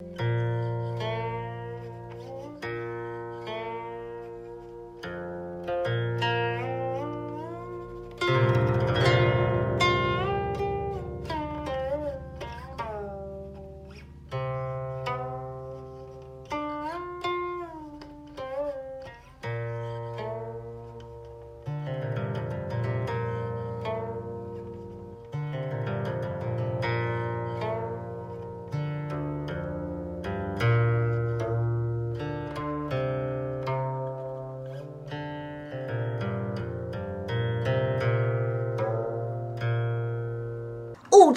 [0.00, 0.37] 物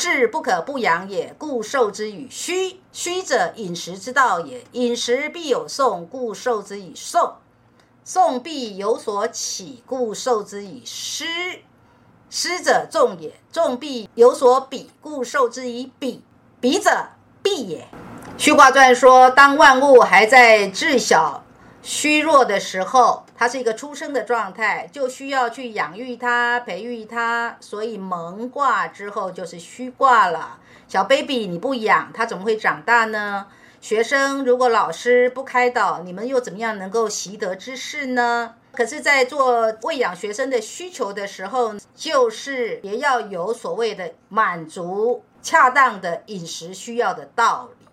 [0.01, 2.79] 志不可不养也，故受之以虚。
[2.91, 4.63] 虚者，饮食之道也。
[4.71, 7.35] 饮食必有送，故受之以送。
[8.03, 11.25] 送必有所起，故受之以失。
[12.31, 13.31] 失者，众也。
[13.51, 16.23] 众必有所比，故受之以比。
[16.59, 17.09] 比者，
[17.43, 17.87] 必也。
[18.39, 21.43] 虚卦传说，当万物还在至小。
[21.83, 30.59] 虚弱的时候，它是一个出生的状态，就需要去养育它、培育它，所以蒙卦之后就是虚卦了。
[30.87, 33.47] 小 baby 你不养，它怎么会长大呢？
[33.81, 38.53] 学生如果老师不开导，你们又怎么样能够习得知识呢？
[38.73, 47.87] 可是，在做喂养学生的需求的时候，就是也要有所谓的满足恰当的饮食需要的道理，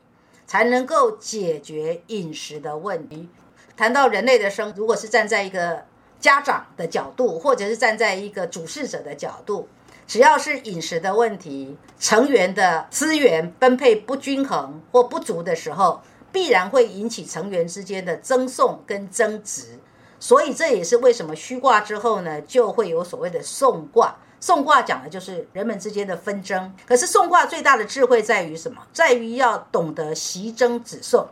[0.47, 3.31] 才能够解决饮食的问题。
[3.79, 5.85] 谈到人类的生，如果是站在一个
[6.19, 9.69] 家长的角度，或者是站在一个主事者的角度，
[10.05, 19.79] 只要是饮食的问题，成员的资源分配不均衡或不足的时候，必然会引起成员之间的争讼跟争执。
[20.19, 24.17] 所以这也是为什么虚卦之后呢，就会有所谓的讼卦。
[24.41, 26.75] 讼卦讲的就是人们之间的纷争。
[26.85, 28.83] 可是讼卦最大的智慧在于什么？
[28.93, 31.29] 在于要懂得习争止讼。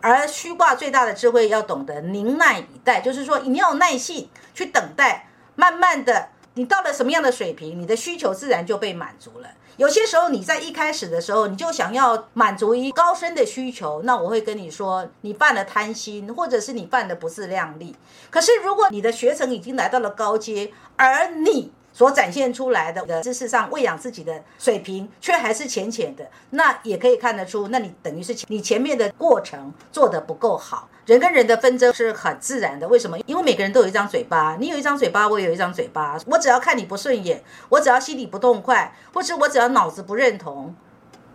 [0.00, 9.48] 而虚卦最大的智慧要懂得宁耐以待，就是说你要有耐性去等待，慢慢的，你到了什么样的水平，你的需求自然就被满足了。
[9.76, 17.94] 有些时候你在一开始的时候，你就想要满足一高深的需求，那我会跟你说，你犯了贪心，或者是你犯的不自量力。
[18.30, 30.90] 可是如果你的学程已经来到了高阶，而你所展现出来的的知识上喂养自己的水平，却还是浅浅的，那也可以看得出，那你等于是你前面的过程做得不够好。
[31.06, 33.18] 人跟人的纷争是很自然的，为什么？
[33.24, 36.18] 因为每个人都有一张嘴巴，你有一张嘴巴，我有一张嘴巴。
[36.26, 40.74] 我只要看你不顺眼，我只要心里不痛快，或者我只要脑子不认同，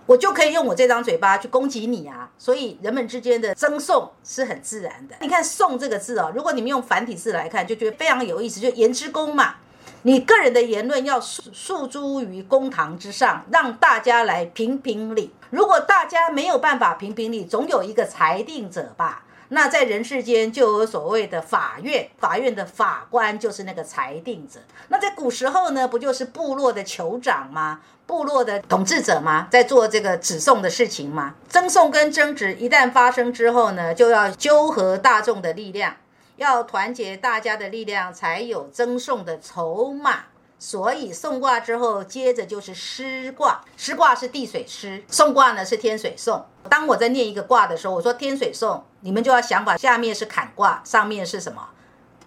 [0.06, 2.30] 我就可以用我这张嘴巴去攻击你啊。
[2.38, 5.16] 所以人们之间的争讼是很自然的。
[5.22, 9.56] 你看“讼”这个字哦，如果你们用繁体字来看，就觉得非常有意思，就言之功嘛。
[10.04, 15.32] 你个人的言论要诉诉诸于公堂之上，让大家来评评理。
[15.52, 19.24] 如果大家没有办法评评理，总有一个裁定者吧？
[19.50, 24.62] 那在人世间就有所谓的法院，法院的法官就是那个裁定者。
[24.88, 27.82] 那在古时候呢，不就是部落的酋长吗？
[28.08, 29.48] 部落的统治者吗？
[29.52, 31.36] 在做这个指送的事情吗？
[31.48, 35.96] 争讼跟争执一旦发生之后呢，就要纠合大众的力量。
[36.36, 40.26] 要团结大家的力量，才有赠送的筹码。
[40.58, 43.62] 所以送卦之后，接着就是师卦。
[43.76, 46.46] 师卦是地水师，送卦呢是天水送。
[46.70, 51.70] 当我在念一个卦的时候，我说天水送，你们就要想法，下面是坎卦，上面是什么？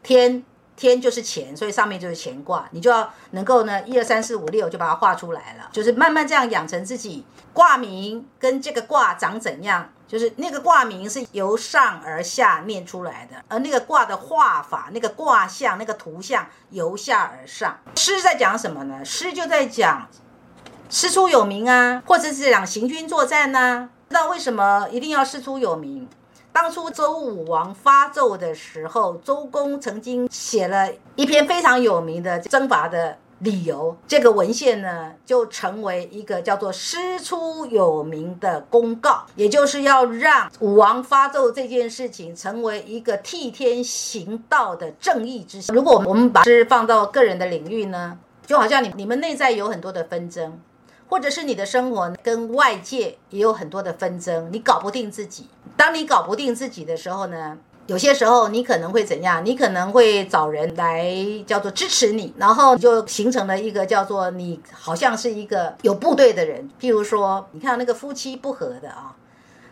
[0.02, 0.44] 天
[0.76, 2.68] 天就是乾，所以上面就是乾卦。
[2.72, 9.90] 你就要能够呢，一二三四五六就把它画出来了，就是慢慢这样养成自己卦名跟这个卦长怎样。
[10.06, 17.76] 就是那个卦名是由上而下念出来的，而那个卦的画法、那个卦象、那个图像由下而上。
[17.96, 19.02] 诗在讲什么呢？
[19.04, 20.06] 诗就在讲
[20.90, 23.88] 师出有名啊，或者是讲行军作战呐。
[24.10, 26.06] 那为什么一定要师出有名？
[26.54, 33.18] 当初周武王发纣的时候，周公曾经写了一篇非常有名的征伐的。
[33.40, 45.74] 理由，这个文献呢，就成为一个叫做“师出有名”的公告，也就是要让武王发纣这件事情成为一个替天行道的正义之行。
[45.74, 48.16] 如果我们把诗放到个人的领域呢，
[48.46, 50.58] 就好像你你们内在有很多的纷争，
[51.08, 55.48] 或者是你的生活跟外界也有很多的纷争，你搞不定自己。
[55.76, 57.58] 当你搞不定自己的时候呢？
[57.86, 59.44] 有些时候你可能会怎样？
[59.44, 61.14] 你可能会找人来
[61.46, 66.66] 叫做支持你，然后就形成了一个叫做你好像是一个有部队的人。
[66.80, 69.14] 譬如说，你看那个夫妻不和的啊，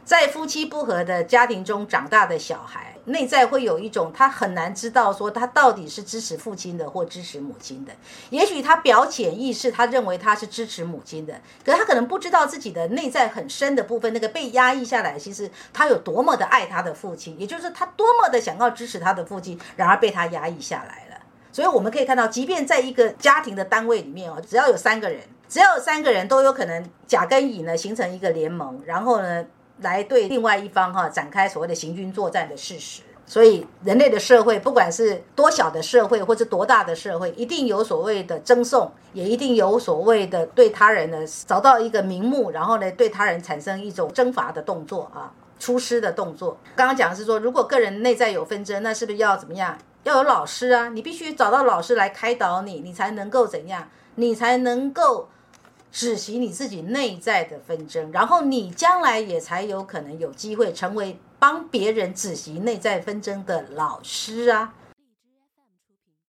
[0.04, 7.92] 在夫妻不和的家庭中长大的小孩，内在会有一种他很难知道说他到底是支持父亲的或支持母亲的。
[8.30, 21.22] 也许他表潜意识他认为他是支持母亲的，可是他可能不知道自己的内在很深的部分，那个被压抑下来，其实他有多么的爱他的父亲，也就是他多么的想要支持他的父亲，然而被他压抑下来了。
[21.52, 29.46] 所以我们可以看到，即便在一个家庭的单位里面哦，只要有三个人，只要有三个人都有可能甲跟乙呢形成一个联盟，然后呢。
[29.82, 46.58] 来对另外一方哈展开所谓的行军作战的事实，所以人类的社会，不管是多小的社会或者多大的社会，一定有所谓的争讼，也一定有所谓的对他人呢找到一个名目，然后呢对他人产生一种征伐的动作啊，出师的动作。
[46.76, 49.78] 刚刚讲的是说，如果个人内在有纷争，那是不是要怎么样？
[50.04, 53.88] 要有老师啊，你必须找到老师来开导你，你才能够怎样？
[54.16, 55.28] 你才能够。
[55.92, 64.72] 止息你自己内在的纷争，然后你将来也才有可能有机会成为帮别人止息内在纷争的老师啊。